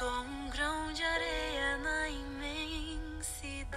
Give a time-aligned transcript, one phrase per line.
[0.00, 3.68] sou um grão de areia na imensidão,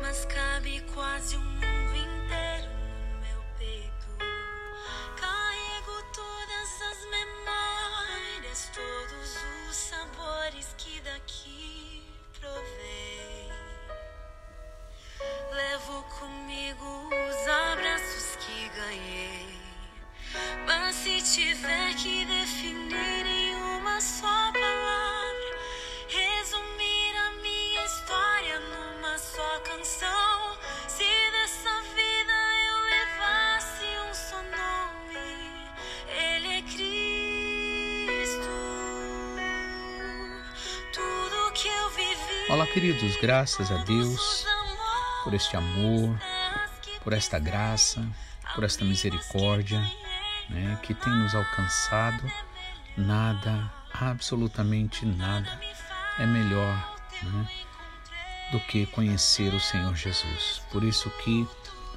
[0.00, 1.55] mas cabe quase um
[42.76, 44.44] queridos, graças a Deus
[45.24, 46.14] por este amor,
[47.02, 48.06] por esta graça,
[48.54, 49.80] por esta misericórdia
[50.50, 52.30] né, que tem nos alcançado.
[52.94, 55.58] Nada, absolutamente nada,
[56.18, 57.48] é melhor né,
[58.52, 60.60] do que conhecer o Senhor Jesus.
[60.70, 61.48] Por isso que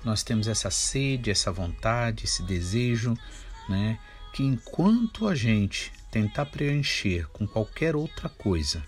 [0.06, 3.18] nós temos essa sede, essa vontade, esse desejo,
[3.68, 4.00] né,
[4.32, 8.82] que enquanto a gente tentar preencher com qualquer outra coisa,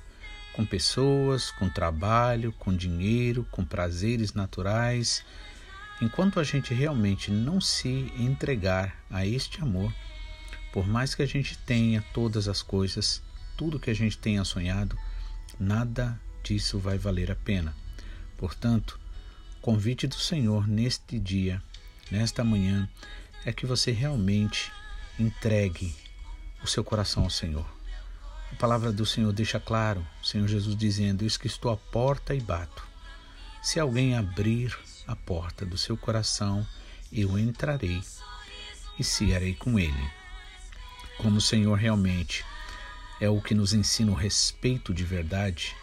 [0.53, 5.23] com pessoas, com trabalho, com dinheiro, com prazeres naturais,
[6.01, 9.93] enquanto a gente realmente não se entregar a este amor,
[10.73, 13.21] por mais que a gente tenha todas as coisas,
[13.57, 14.97] tudo que a gente tenha sonhado,
[15.59, 17.75] nada disso vai valer a pena.
[18.37, 18.99] Portanto,
[19.61, 21.61] convite do Senhor neste dia,
[22.09, 22.89] nesta manhã,
[23.45, 24.71] é que você realmente
[25.19, 25.95] entregue
[26.63, 27.80] o seu coração ao Senhor.
[28.51, 32.39] A palavra do Senhor deixa claro, Senhor Jesus dizendo: Eis que estou à porta e
[32.39, 32.85] bato.
[33.61, 36.65] Se alguém abrir a porta do seu coração,
[37.11, 38.01] eu entrarei
[38.99, 40.11] e cearei com ele.
[41.17, 42.45] Como o Senhor realmente
[43.19, 45.75] é o que nos ensina o respeito de verdade,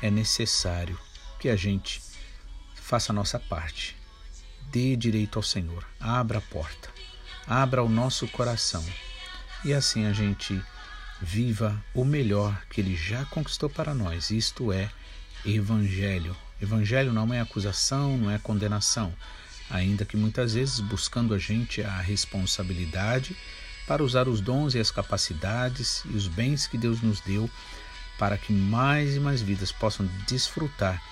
[0.00, 0.98] é necessário
[1.38, 2.02] que a gente
[2.74, 3.96] faça a nossa parte.
[4.70, 6.88] Dê direito ao Senhor, abra a porta,
[7.46, 8.84] abra o nosso coração
[9.64, 10.60] e assim a gente
[11.22, 14.90] viva o melhor que Ele já conquistou para nós, isto é,
[15.46, 16.36] Evangelho.
[16.60, 19.12] Evangelho não é acusação, não é condenação,
[19.70, 23.36] ainda que muitas vezes buscando a gente a responsabilidade
[23.86, 27.48] para usar os dons e as capacidades e os bens que Deus nos deu
[28.18, 31.02] para que mais e mais vidas possam desfrutar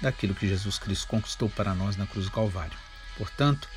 [0.00, 2.76] daquilo que Jesus Cristo conquistou para nós na cruz do Calvário.
[3.16, 3.68] Portanto,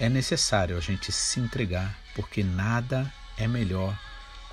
[0.00, 3.98] é necessário a gente se entregar, porque nada é melhor.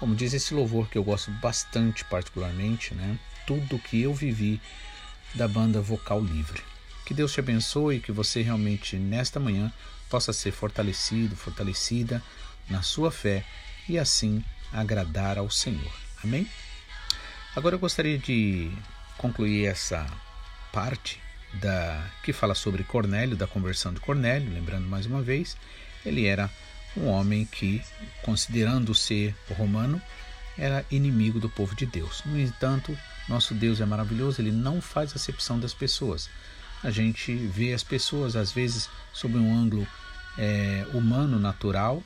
[0.01, 3.19] Como diz esse louvor que eu gosto bastante particularmente, né?
[3.45, 4.59] Tudo que eu vivi
[5.35, 6.59] da banda Vocal Livre.
[7.05, 9.71] Que Deus te abençoe e que você realmente nesta manhã
[10.09, 12.19] possa ser fortalecido, fortalecida
[12.67, 13.45] na sua fé
[13.87, 15.93] e assim agradar ao Senhor.
[16.23, 16.49] Amém?
[17.55, 18.71] Agora eu gostaria de
[19.19, 20.07] concluir essa
[20.73, 21.19] parte
[21.53, 25.55] da que fala sobre Cornélio, da conversão de Cornélio, lembrando mais uma vez,
[26.03, 26.49] ele era
[26.95, 27.81] um homem que,
[28.23, 30.01] considerando ser romano,
[30.57, 32.21] era inimigo do povo de Deus.
[32.25, 32.97] No entanto,
[33.27, 36.29] nosso Deus é maravilhoso, ele não faz acepção das pessoas.
[36.83, 39.87] A gente vê as pessoas, às vezes, sob um ângulo
[40.37, 42.03] é, humano, natural,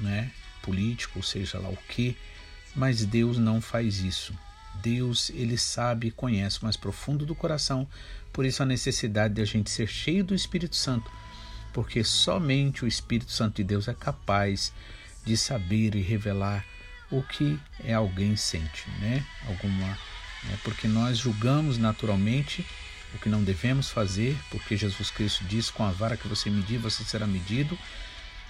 [0.00, 0.30] né,
[0.62, 2.16] político, seja lá o que,
[2.74, 4.32] mas Deus não faz isso.
[4.80, 7.86] Deus, ele sabe e conhece o mais profundo do coração,
[8.32, 11.10] por isso a necessidade de a gente ser cheio do Espírito Santo,
[11.72, 14.72] porque somente o Espírito Santo de Deus é capaz
[15.24, 16.64] de saber e revelar
[17.10, 19.24] o que é alguém sente, né?
[19.46, 19.86] Alguma,
[20.44, 20.58] né?
[20.64, 22.66] porque nós julgamos naturalmente
[23.14, 26.78] o que não devemos fazer, porque Jesus Cristo diz: com a vara que você medir,
[26.78, 27.78] você será medido.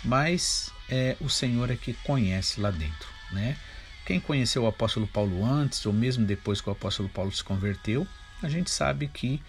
[0.05, 3.56] Mas é o Senhor é que conhece lá dentro, né?
[4.05, 8.06] Quem conheceu o apóstolo Paulo antes, ou mesmo depois que o apóstolo Paulo se converteu,
[8.43, 9.41] a gente sabe que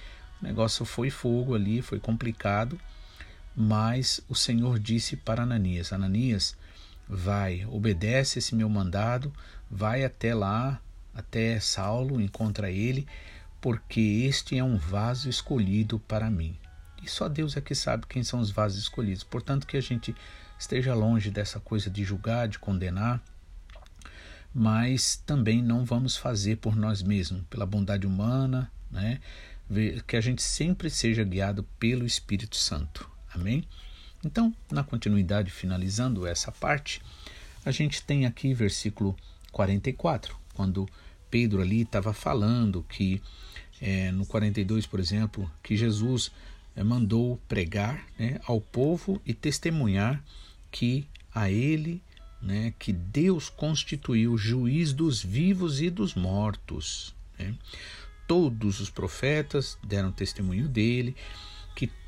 [0.41, 2.79] o negócio foi fogo ali, foi complicado,
[3.55, 6.55] mas o Senhor disse para Ananias: Ananias,
[7.07, 9.31] vai, obedece esse meu mandado,
[9.69, 10.81] vai até lá,
[11.13, 13.07] até Saulo, encontra ele,
[13.61, 16.57] porque este é um vaso escolhido para mim.
[17.03, 19.23] E só Deus é que sabe quem são os vasos escolhidos.
[19.23, 20.15] Portanto, que a gente
[20.57, 23.21] esteja longe dessa coisa de julgar, de condenar,
[24.53, 29.19] mas também não vamos fazer por nós mesmos, pela bondade humana, né?
[30.07, 33.12] Que a gente sempre seja guiado pelo Espírito Santo.
[33.33, 33.63] Amém?
[34.23, 37.01] Então, na continuidade, finalizando essa parte,
[37.65, 39.15] a gente tem aqui versículo
[39.51, 40.87] 44, quando
[41.29, 43.21] Pedro ali estava falando que
[43.81, 46.31] é, no 42, por exemplo, que Jesus
[46.75, 50.23] é, mandou pregar né, ao povo e testemunhar
[50.71, 52.01] que a ele
[52.43, 57.15] né, que Deus constituiu juiz dos vivos e dos mortos.
[57.39, 57.55] Né?
[58.27, 61.15] Todos os profetas deram testemunho dele,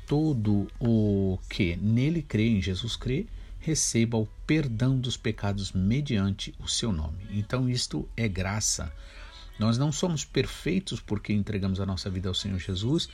[0.06, 3.26] todo o que nele crê, em Jesus crê,
[3.58, 7.18] receba o perdão dos pecados mediante o seu nome.
[7.30, 8.92] Então, isto é graça.
[9.58, 13.08] Nós não somos perfeitos porque entregamos a nossa vida ao Senhor Jesus,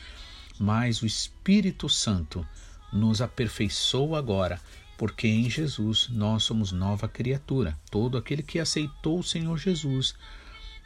[0.59, 2.47] mas o Espírito Santo
[2.93, 4.61] nos aperfeiçoa agora,
[4.99, 7.79] porque em Jesus nós somos nova criatura.
[7.91, 10.15] Todo aquele que aceitou o Senhor Jesus,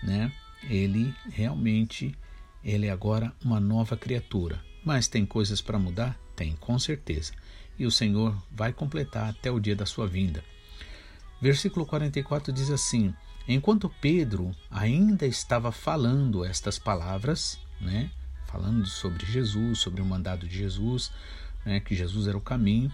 [0.02, 0.32] né?
[0.62, 2.14] Ele realmente
[2.62, 4.60] ele é agora uma nova criatura.
[4.86, 6.18] Mas tem coisas para mudar?
[6.34, 7.34] Tem, com certeza
[7.78, 10.42] e o Senhor vai completar até o dia da sua vinda.
[11.40, 13.14] Versículo 44 diz assim:
[13.46, 18.10] Enquanto Pedro ainda estava falando estas palavras, né,
[18.46, 21.12] falando sobre Jesus, sobre o mandado de Jesus,
[21.64, 22.90] né, que Jesus era o caminho,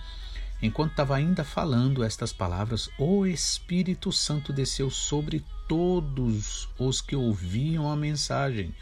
[0.61, 7.91] enquanto estava ainda falando estas palavras, o Espírito Santo desceu sobre todos os que ouviam
[7.91, 8.75] a mensagem.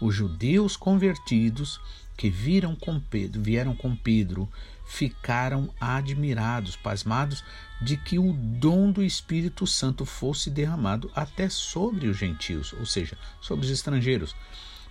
[0.00, 1.80] Os judeus convertidos
[2.16, 4.48] que viram com Pedro, vieram com Pedro
[4.86, 7.44] ficaram admirados, pasmados,
[7.82, 13.18] de que o dom do Espírito Santo fosse derramado até sobre os gentios, ou seja,
[13.40, 14.34] sobre os estrangeiros,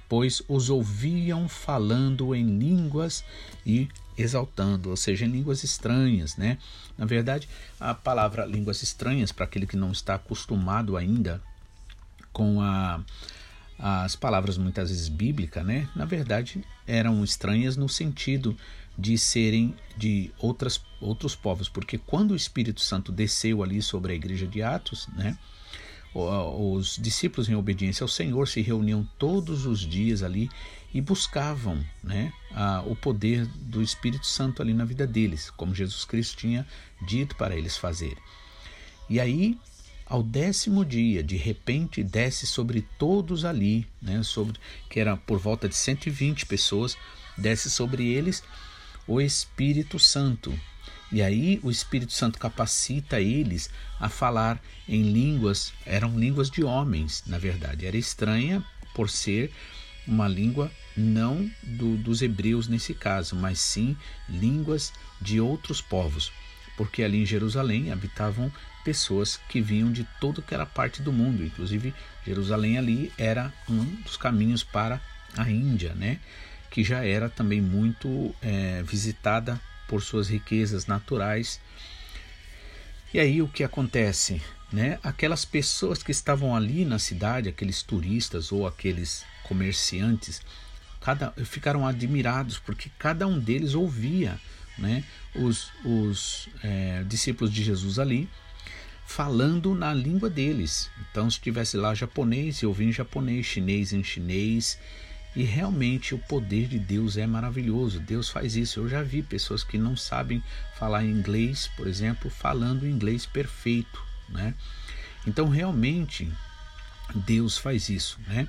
[0.07, 3.23] pois os ouviam falando em línguas
[3.65, 3.87] e
[4.17, 6.57] exaltando, ou seja, em línguas estranhas, né?
[6.97, 7.49] Na verdade,
[7.79, 11.41] a palavra línguas estranhas, para aquele que não está acostumado ainda
[12.31, 13.01] com a
[13.77, 18.55] as palavras muitas vezes bíblicas, né, na verdade eram estranhas no sentido
[18.97, 24.15] de serem de outras, outros povos, porque quando o Espírito Santo desceu ali sobre a
[24.15, 25.37] igreja de Atos, né,
[26.13, 30.49] os discípulos em obediência ao Senhor se reuniam todos os dias ali
[30.93, 36.05] e buscavam né, a, o poder do Espírito Santo ali na vida deles, como Jesus
[36.05, 36.65] Cristo tinha
[37.05, 38.23] dito para eles fazerem.
[39.09, 39.57] E aí
[40.05, 44.59] ao décimo dia, de repente, desce sobre todos ali, né, sobre
[44.89, 46.95] que era por volta de 120 pessoas,
[47.37, 48.43] desce sobre eles
[49.07, 50.57] o Espírito Santo.
[51.11, 53.69] E aí o Espírito Santo capacita eles
[53.99, 57.85] a falar em línguas, eram línguas de homens, na verdade.
[57.85, 58.63] Era estranha
[58.93, 59.51] por ser
[60.07, 63.97] uma língua não do, dos hebreus nesse caso, mas sim
[64.29, 66.31] línguas de outros povos,
[66.77, 68.51] porque ali em Jerusalém habitavam
[68.85, 71.93] pessoas que vinham de todo que era parte do mundo, inclusive
[72.23, 75.01] Jerusalém ali era um dos caminhos para
[75.35, 76.19] a Índia, né?
[76.69, 81.59] Que já era também muito é, visitada por suas riquezas naturais.
[83.11, 84.39] E aí o que acontece?
[84.71, 84.99] Né?
[85.01, 90.41] Aquelas pessoas que estavam ali na cidade, aqueles turistas ou aqueles comerciantes,
[91.01, 94.39] cada, ficaram admirados porque cada um deles ouvia
[94.77, 95.03] né,
[95.33, 98.27] os, os é, discípulos de Jesus ali
[99.05, 100.89] falando na língua deles.
[101.09, 104.79] Então, se tivesse lá japonês, eu ouvi em japonês, chinês em chinês.
[105.35, 107.99] E realmente o poder de Deus é maravilhoso.
[107.99, 108.79] Deus faz isso.
[108.79, 110.41] Eu já vi pessoas que não sabem
[110.77, 114.53] falar inglês, por exemplo, falando inglês perfeito, né?
[115.27, 116.31] Então, realmente
[117.13, 118.47] Deus faz isso, né?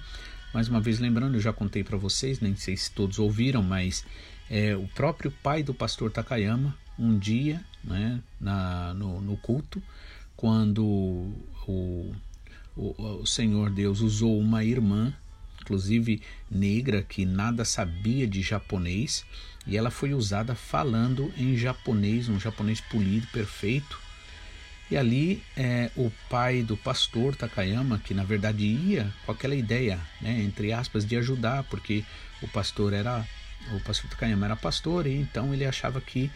[0.55, 4.05] Mais uma vez lembrando, eu já contei para vocês, nem sei se todos ouviram, mas
[4.49, 9.83] é, o próprio pai do pastor Takayama, um dia, né, na, no, no culto,
[10.37, 12.15] quando o,
[12.77, 15.13] o, o Senhor Deus usou uma irmã,
[15.61, 19.25] inclusive negra, que nada sabia de japonês,
[19.67, 23.99] e ela foi usada falando em japonês, um japonês polido, perfeito.
[24.89, 29.99] E ali é, o pai do pastor Takayama, que na verdade ia com aquela ideia,
[30.21, 32.05] né, entre aspas, de ajudar, porque
[32.41, 33.27] o pastor era
[33.73, 36.31] o pastor Takayama era pastor e então ele achava que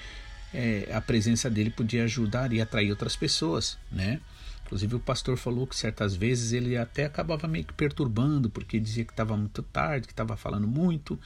[0.52, 4.20] é, a presença dele podia ajudar e atrair outras pessoas, né?
[4.64, 9.04] Inclusive o pastor falou que certas vezes ele até acabava meio que perturbando, porque dizia
[9.04, 11.18] que estava muito tarde, que estava falando muito.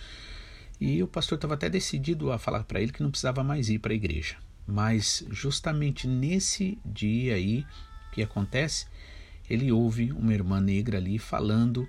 [0.80, 3.78] E o pastor estava até decidido a falar para ele que não precisava mais ir
[3.78, 4.36] para a igreja.
[4.66, 7.66] Mas justamente nesse dia aí
[8.12, 8.86] que acontece,
[9.48, 11.86] ele ouve uma irmã negra ali falando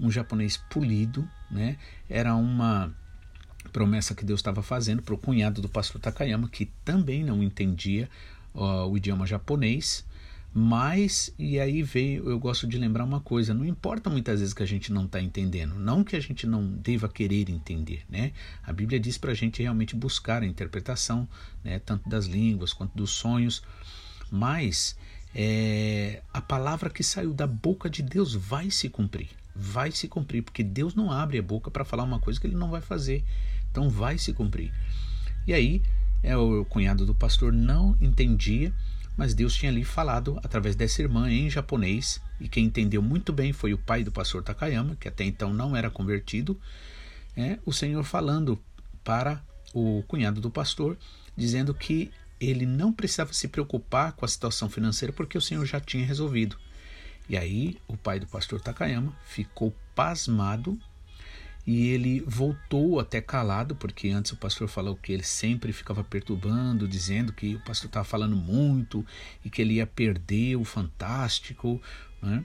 [0.00, 1.76] um japonês polido, né?
[2.08, 2.94] Era uma
[3.74, 8.08] promessa que Deus estava fazendo para o cunhado do pastor Takayama, que também não entendia
[8.54, 10.06] uh, o idioma japonês.
[10.56, 14.62] Mas, e aí veio, eu gosto de lembrar uma coisa: não importa muitas vezes que
[14.62, 18.30] a gente não está entendendo, não que a gente não deva querer entender, né?
[18.62, 21.28] A Bíblia diz para a gente realmente buscar a interpretação,
[21.64, 23.64] né, tanto das línguas quanto dos sonhos,
[24.30, 24.96] mas
[25.34, 30.42] é, a palavra que saiu da boca de Deus vai se cumprir, vai se cumprir,
[30.42, 33.24] porque Deus não abre a boca para falar uma coisa que ele não vai fazer.
[33.74, 34.72] Então vai se cumprir.
[35.48, 35.82] E aí,
[36.22, 38.72] é, o cunhado do pastor não entendia,
[39.16, 43.52] mas Deus tinha ali falado através dessa irmã em japonês, e quem entendeu muito bem
[43.52, 46.56] foi o pai do pastor Takayama, que até então não era convertido,
[47.36, 48.62] é, o Senhor falando
[49.02, 50.96] para o cunhado do pastor,
[51.36, 55.80] dizendo que ele não precisava se preocupar com a situação financeira porque o Senhor já
[55.80, 56.56] tinha resolvido.
[57.28, 60.78] E aí o pai do pastor Takayama ficou pasmado
[61.66, 66.86] e ele voltou até calado, porque antes o pastor falou que ele sempre ficava perturbando,
[66.86, 69.04] dizendo que o pastor estava falando muito
[69.42, 71.80] e que ele ia perder o fantástico.
[72.20, 72.44] Né?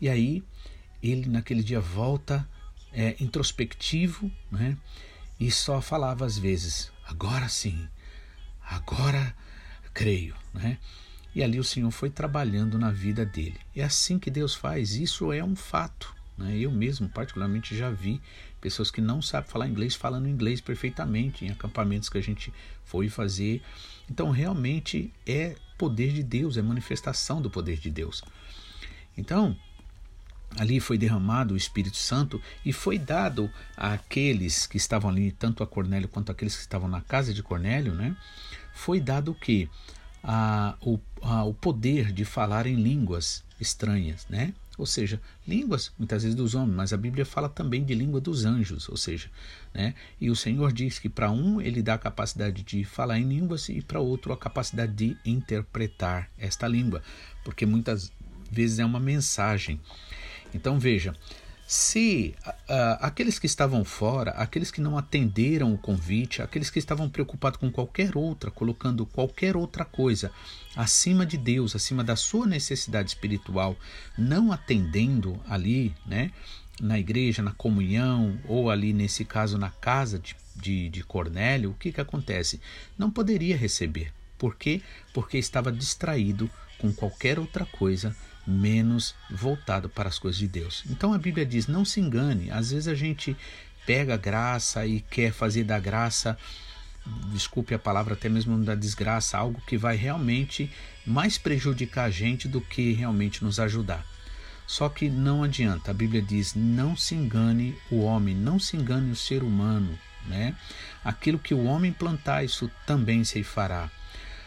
[0.00, 0.42] E aí
[1.00, 2.48] ele naquele dia volta
[2.92, 4.76] é, introspectivo né?
[5.38, 7.88] e só falava às vezes: agora sim,
[8.60, 9.36] agora
[9.94, 10.34] creio.
[10.52, 10.78] Né?
[11.32, 13.60] E ali o Senhor foi trabalhando na vida dele.
[13.76, 16.12] É assim que Deus faz, isso é um fato.
[16.38, 16.56] Né?
[16.56, 18.20] Eu mesmo, particularmente, já vi
[18.60, 22.52] pessoas que não sabem falar inglês falando inglês perfeitamente em acampamentos que a gente
[22.84, 23.62] foi fazer.
[24.10, 28.22] Então, realmente é poder de Deus, é manifestação do poder de Deus.
[29.16, 29.56] Então,
[30.56, 35.66] ali foi derramado o Espírito Santo e foi dado àqueles que estavam ali, tanto a
[35.66, 38.16] Cornélio quanto aqueles que estavam na casa de Cornélio, né?
[38.74, 39.68] Foi dado o que?
[40.22, 44.52] A, o, a, o poder de falar em línguas estranhas, né?
[44.78, 48.44] Ou seja, línguas muitas vezes dos homens, mas a Bíblia fala também de língua dos
[48.44, 49.28] anjos, ou seja,
[49.74, 49.94] né?
[50.20, 53.68] E o Senhor diz que para um ele dá a capacidade de falar em línguas
[53.68, 57.02] e para outro a capacidade de interpretar esta língua,
[57.44, 58.12] porque muitas
[58.50, 59.80] vezes é uma mensagem.
[60.54, 61.14] Então veja,
[61.68, 67.10] se uh, aqueles que estavam fora, aqueles que não atenderam o convite, aqueles que estavam
[67.10, 70.32] preocupados com qualquer outra, colocando qualquer outra coisa
[70.74, 73.76] acima de Deus, acima da sua necessidade espiritual,
[74.16, 76.30] não atendendo ali, né,
[76.80, 81.74] na igreja, na comunhão, ou ali nesse caso na casa de, de, de Cornélio, o
[81.74, 82.62] que, que acontece?
[82.96, 84.10] Não poderia receber.
[84.38, 84.80] Por quê?
[85.12, 88.16] Porque estava distraído com qualquer outra coisa
[88.48, 90.82] menos voltado para as coisas de Deus.
[90.88, 92.50] Então a Bíblia diz: não se engane.
[92.50, 93.36] Às vezes a gente
[93.84, 96.36] pega a graça e quer fazer da graça,
[97.32, 100.70] desculpe a palavra, até mesmo da desgraça, algo que vai realmente
[101.06, 104.04] mais prejudicar a gente do que realmente nos ajudar.
[104.66, 105.90] Só que não adianta.
[105.90, 109.98] A Bíblia diz: não se engane o homem, não se engane o ser humano.
[110.26, 110.54] Né?
[111.04, 113.90] Aquilo que o homem plantar, isso também se fará.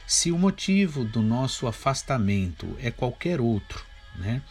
[0.06, 4.42] Se o motivo do nosso afastamento é qualquer outro, né?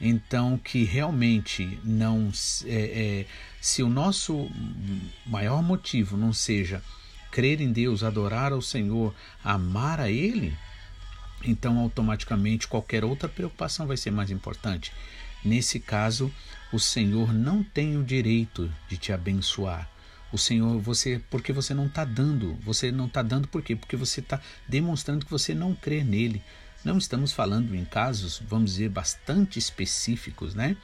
[0.00, 2.32] Então, que realmente não.
[2.64, 3.26] É, é,
[3.60, 4.50] se o nosso
[5.26, 6.82] maior motivo não seja
[7.30, 9.14] crer em Deus, adorar ao Senhor,
[9.44, 10.56] amar a Ele,
[11.44, 14.92] então automaticamente qualquer outra preocupação vai ser mais importante.
[15.44, 16.32] Nesse caso,
[16.72, 19.88] o Senhor não tem o direito de te abençoar.
[20.32, 23.74] O Senhor, você, porque você não está dando, você não está dando por quê?
[23.74, 26.42] Porque você está demonstrando que você não crê nele.
[26.82, 30.76] Não estamos falando em casos, vamos dizer, bastante específicos, né?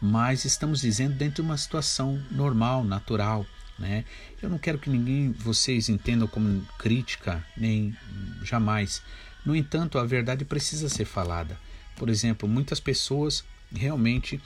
[0.00, 3.44] Mas estamos dizendo dentro de uma situação normal, natural,
[3.78, 4.04] né?
[4.40, 7.96] Eu não quero que ninguém, vocês entendam como crítica, nem
[8.42, 9.02] jamais.
[9.44, 11.58] No entanto, a verdade precisa ser falada.
[11.96, 14.40] Por exemplo, muitas pessoas realmente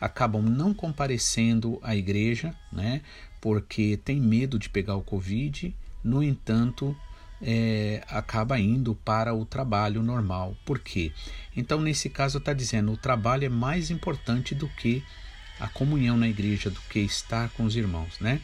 [0.00, 3.02] acabam não comparecendo à igreja, né?
[3.40, 5.74] Porque tem medo de pegar o Covid.
[6.02, 6.96] No entanto,
[7.40, 10.56] é, acaba indo para o trabalho normal.
[10.64, 11.12] Por quê?
[11.56, 15.02] Então, nesse caso, está dizendo o trabalho é mais importante do que
[15.58, 18.40] a comunhão na igreja, do que estar com os irmãos, né?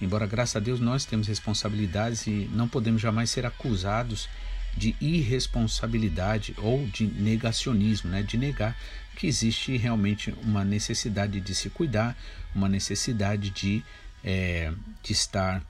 [0.00, 4.28] Embora, graças a Deus, nós temos responsabilidades e não podemos jamais ser acusados
[4.76, 8.22] de irresponsabilidade ou de negacionismo, né?
[8.22, 8.76] de negar
[9.16, 12.16] que existe realmente uma necessidade de se cuidar,
[12.54, 13.82] uma necessidade de,
[14.22, 15.60] é, de estar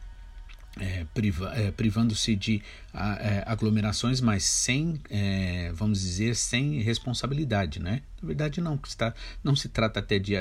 [0.79, 2.63] é, priva, é, privando-se de
[2.95, 8.03] é, aglomerações, mas sem, é, vamos dizer, sem responsabilidade, né?
[8.21, 10.35] Na verdade, não, está, não se trata até de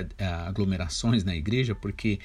[0.45, 2.19] aglomerações na igreja, porque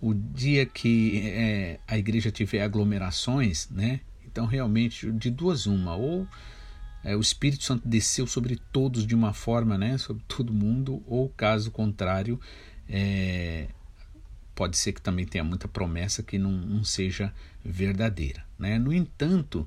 [0.00, 4.00] o dia que é, a igreja tiver aglomerações, né?
[4.26, 6.26] Então, realmente, de duas uma, ou
[7.02, 9.98] é, o Espírito Santo desceu sobre todos de uma forma, né?
[9.98, 12.40] Sobre todo mundo, ou caso contrário,
[14.60, 17.32] pode ser que também tenha muita promessa que não, não seja
[17.64, 18.44] verdadeira.
[18.58, 18.78] Né?
[18.78, 19.66] No entanto,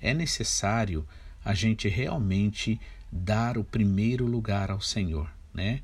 [0.00, 1.06] é necessário
[1.44, 2.80] a gente realmente
[3.10, 5.30] dar o primeiro lugar ao Senhor.
[5.52, 5.80] Né?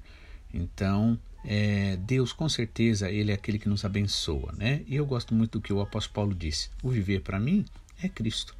[0.53, 4.83] Então, é, Deus com certeza ele é aquele que nos abençoa, né?
[4.87, 7.65] E eu gosto muito do que o apóstolo Paulo disse: o viver para mim
[8.03, 8.57] é Cristo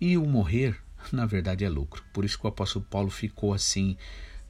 [0.00, 0.76] e o morrer,
[1.12, 2.02] na verdade, é lucro.
[2.12, 3.96] Por isso que o apóstolo Paulo ficou assim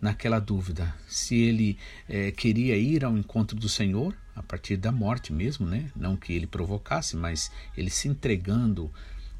[0.00, 1.76] naquela dúvida se ele
[2.08, 5.90] é, queria ir ao encontro do Senhor a partir da morte mesmo, né?
[5.94, 8.90] Não que ele provocasse, mas ele se entregando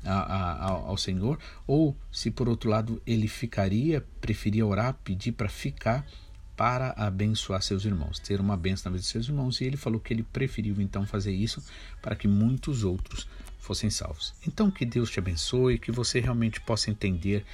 [0.04, 5.48] a, a, ao Senhor, ou se por outro lado ele ficaria, preferia orar, pedir para
[5.48, 6.06] ficar
[6.54, 9.98] para abençoar seus irmãos, ter uma bênção na vida de seus irmãos, e ele falou
[9.98, 11.64] que ele preferiu então fazer isso
[12.02, 13.26] para que muitos outros
[13.58, 14.34] fossem salvos.
[14.46, 17.46] Então que Deus te abençoe, que você realmente possa entender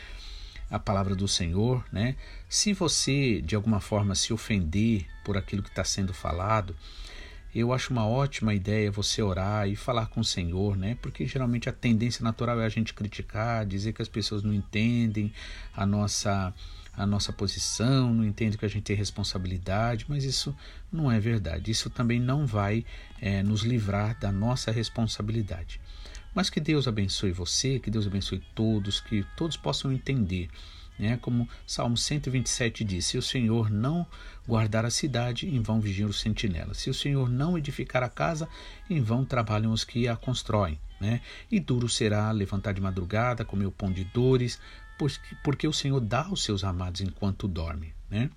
[0.69, 2.17] a palavra do Senhor, né?
[2.49, 6.75] Se você de alguma forma se ofender por aquilo que está sendo falado,
[7.61, 10.97] eu acho uma ótima ideia você orar e falar com o Senhor, né?
[11.01, 15.33] Porque geralmente a tendência natural é a gente criticar, dizer que as pessoas não entendem
[15.75, 16.53] a nossa
[16.97, 20.57] a nossa posição, não entendem que a gente tem responsabilidade, mas isso
[20.91, 21.71] não é verdade.
[21.71, 22.87] Isso também não vai
[23.21, 25.79] é, nos livrar da nossa responsabilidade.
[26.35, 30.49] Mas que Deus abençoe você, que Deus abençoe todos, que todos possam entender.
[30.99, 31.19] Né?
[31.21, 34.07] Como Salmo 127 diz: Se o Senhor não
[34.47, 36.79] guardar a cidade, em vão vigiam os sentinelas.
[36.79, 38.49] Se o Senhor não edificar a casa,
[38.89, 40.79] em vão trabalham os que a constroem.
[41.01, 41.21] Né?
[41.51, 44.59] E duro será levantar de madrugada, comer o pão de dores,
[45.43, 47.93] porque, o Senhor dá aos seus amados enquanto dorme.
[48.11, 48.31] Né?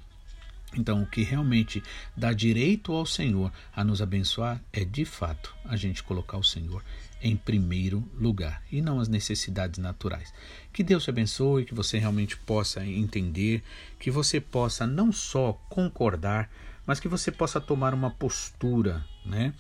[0.76, 1.82] Então, o que realmente
[2.16, 6.84] dá direito ao Senhor a nos abençoar é, de fato, a gente colocar o Senhor
[7.22, 10.34] em primeiro lugar e não as necessidades naturais.
[10.72, 13.64] Que Deus te abençoe, que você realmente possa entender,
[14.00, 16.50] que você possa não só concordar,
[16.86, 19.54] mas que você possa tomar uma postura, né?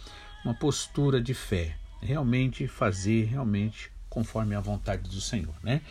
[0.45, 5.81] Uma postura de fé, realmente fazer realmente conforme a vontade do Senhor, né?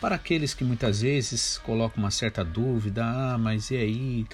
[0.00, 4.26] Para aqueles que muitas vezes colocam uma certa dúvida, ah, mas e aí?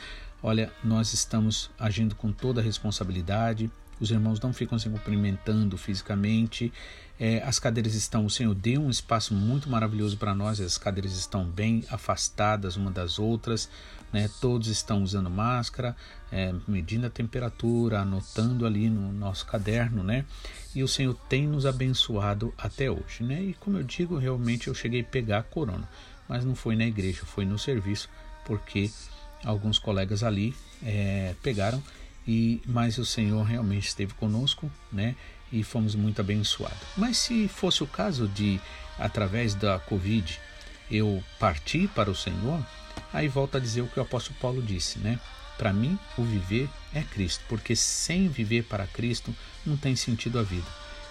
[0.46, 6.70] Olha, nós estamos agindo com toda a responsabilidade, os irmãos não ficam se cumprimentando fisicamente.
[7.18, 11.12] É, as cadeiras estão, o Senhor deu um espaço muito maravilhoso para nós, as cadeiras
[11.12, 13.70] estão bem afastadas uma das outras,
[14.12, 14.28] né?
[14.38, 15.96] todos estão usando máscara,
[16.30, 20.26] é, medindo a temperatura, anotando ali no nosso caderno, né?
[20.74, 23.42] E o Senhor tem nos abençoado até hoje, né?
[23.42, 25.88] E como eu digo, realmente eu cheguei a pegar a corona,
[26.28, 28.11] mas não foi na igreja, foi no serviço,
[28.44, 28.90] porque
[29.44, 31.83] alguns colegas ali é, pegaram
[32.26, 35.14] e mas o Senhor realmente esteve conosco, né?
[35.52, 36.78] E fomos muito abençoados.
[36.96, 38.61] Mas se fosse o caso de
[38.98, 40.40] através da Covid
[40.90, 42.64] eu partir para o Senhor,
[43.12, 45.20] aí volta a dizer o que o apóstolo Paulo disse, né?
[45.57, 50.42] Para mim, o viver é Cristo, porque sem viver para Cristo não tem sentido a
[50.42, 50.66] vida.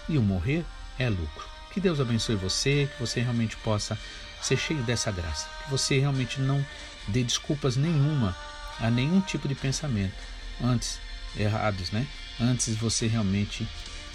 [0.08, 0.64] E o morrer
[0.98, 1.48] é lucro.
[1.72, 3.98] Que Deus abençoe você, que você realmente possa
[4.42, 6.64] ser cheio dessa graça, que você realmente não
[7.08, 8.36] dê desculpas nenhuma
[8.80, 10.14] a nenhum tipo de pensamento.
[10.62, 10.98] Antes,
[11.36, 12.06] errados, né?
[12.40, 13.66] Antes você realmente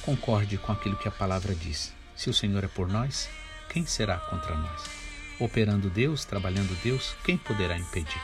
[0.02, 1.94] concorde com aquilo que a palavra diz.
[2.16, 3.30] Se o Senhor é por nós,
[3.70, 4.84] quem será contra nós?
[5.40, 8.22] Operando Deus, trabalhando Deus, quem poderá impedir?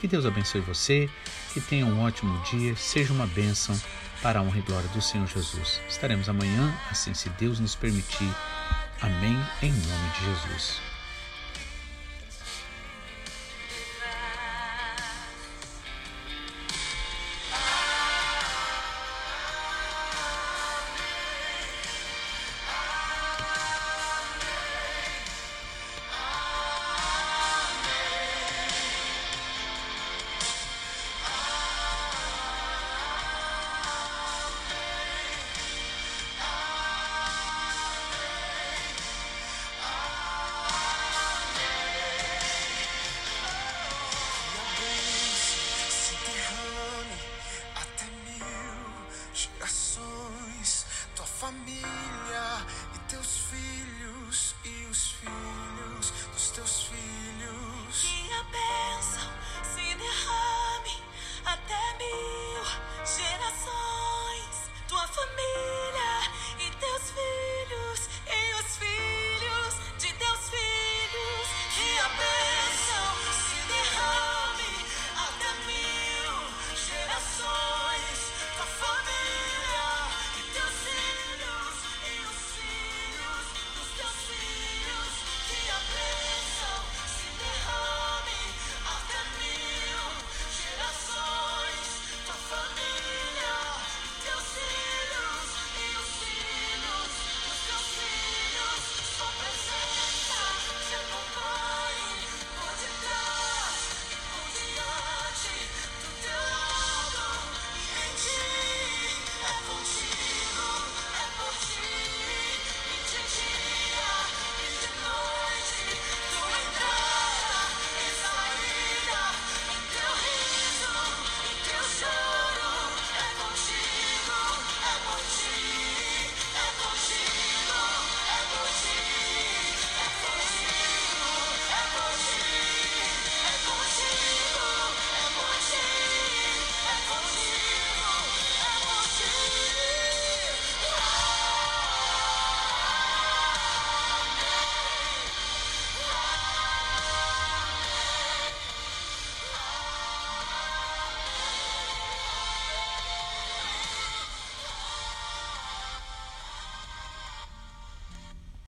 [0.00, 1.08] Que Deus abençoe você,
[1.54, 3.78] que tenha um ótimo dia, seja uma bênção
[4.22, 5.80] para a honra e glória do Senhor Jesus.
[5.88, 8.30] Estaremos amanhã, assim se Deus nos permitir.
[9.00, 10.85] Amém, em nome de Jesus.